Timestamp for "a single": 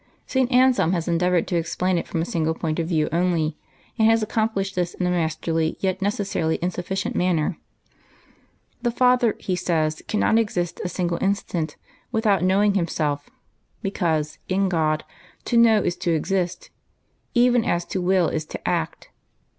2.23-2.55, 10.83-11.19